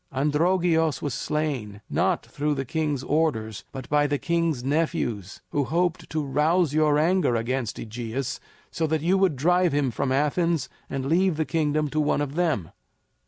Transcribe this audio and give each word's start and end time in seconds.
Androgeos 0.11 0.99
was 1.03 1.13
slain, 1.13 1.79
not 1.87 2.25
through 2.25 2.55
the 2.55 2.65
king's 2.65 3.03
orders 3.03 3.65
but 3.71 3.87
by 3.87 4.07
the 4.07 4.17
king's 4.17 4.63
nephews, 4.63 5.41
who 5.51 5.65
hoped 5.65 6.09
to 6.09 6.23
rouse 6.25 6.73
your 6.73 6.97
anger 6.97 7.35
against 7.35 7.77
AEgeus 7.77 8.39
so 8.71 8.87
that 8.87 9.01
you 9.03 9.15
would 9.19 9.35
drive 9.35 9.73
him 9.73 9.91
from 9.91 10.11
Athens 10.11 10.69
and 10.89 11.05
leave 11.05 11.37
the 11.37 11.45
kingdom 11.45 11.87
to 11.91 11.99
one 11.99 12.19
of 12.19 12.33
them." 12.33 12.71